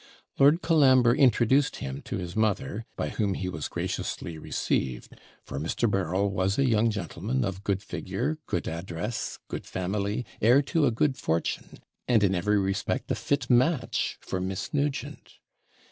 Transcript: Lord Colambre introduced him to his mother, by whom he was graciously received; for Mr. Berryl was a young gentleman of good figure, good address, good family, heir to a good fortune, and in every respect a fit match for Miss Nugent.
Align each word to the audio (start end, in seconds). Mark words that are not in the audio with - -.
Lord 0.39 0.63
Colambre 0.63 1.13
introduced 1.15 1.75
him 1.75 2.01
to 2.05 2.17
his 2.17 2.35
mother, 2.35 2.87
by 2.95 3.09
whom 3.09 3.35
he 3.35 3.47
was 3.47 3.67
graciously 3.67 4.35
received; 4.39 5.13
for 5.43 5.59
Mr. 5.59 5.87
Berryl 5.87 6.31
was 6.31 6.57
a 6.57 6.65
young 6.67 6.89
gentleman 6.89 7.45
of 7.45 7.63
good 7.63 7.83
figure, 7.83 8.39
good 8.47 8.67
address, 8.67 9.37
good 9.47 9.67
family, 9.67 10.25
heir 10.41 10.63
to 10.63 10.87
a 10.87 10.91
good 10.91 11.17
fortune, 11.17 11.83
and 12.07 12.23
in 12.23 12.33
every 12.33 12.57
respect 12.57 13.11
a 13.11 13.15
fit 13.15 13.47
match 13.47 14.17
for 14.21 14.41
Miss 14.41 14.73
Nugent. 14.73 15.33